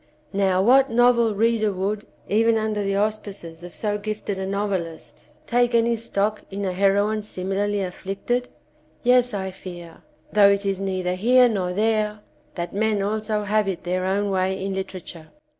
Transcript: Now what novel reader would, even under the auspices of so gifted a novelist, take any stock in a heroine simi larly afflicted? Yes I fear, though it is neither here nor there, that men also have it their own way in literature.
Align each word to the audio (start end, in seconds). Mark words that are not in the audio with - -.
Now 0.33 0.63
what 0.63 0.89
novel 0.89 1.35
reader 1.35 1.71
would, 1.71 2.07
even 2.27 2.57
under 2.57 2.81
the 2.81 2.95
auspices 2.95 3.63
of 3.63 3.75
so 3.75 3.99
gifted 3.99 4.39
a 4.39 4.47
novelist, 4.47 5.25
take 5.45 5.75
any 5.75 5.95
stock 5.95 6.41
in 6.49 6.65
a 6.65 6.73
heroine 6.73 7.21
simi 7.21 7.55
larly 7.55 7.85
afflicted? 7.87 8.49
Yes 9.03 9.31
I 9.35 9.51
fear, 9.51 10.01
though 10.33 10.49
it 10.49 10.65
is 10.65 10.79
neither 10.79 11.13
here 11.13 11.47
nor 11.47 11.71
there, 11.73 12.21
that 12.55 12.73
men 12.73 13.03
also 13.03 13.43
have 13.43 13.67
it 13.67 13.83
their 13.83 14.03
own 14.05 14.31
way 14.31 14.59
in 14.65 14.73
literature. 14.73 15.27